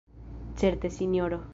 Certe, 0.61 0.89
Sinjoro! 0.89 1.41